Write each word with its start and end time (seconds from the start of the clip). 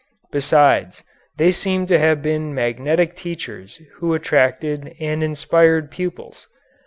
Besides, 0.31 1.03
they 1.37 1.51
seem 1.51 1.85
to 1.85 1.99
have 1.99 2.23
been 2.23 2.55
magnetic 2.55 3.15
teachers 3.15 3.79
who 3.97 4.15
attracted 4.15 4.95
and 4.99 5.21
inspired 5.21 5.91
pupils. 5.91 6.47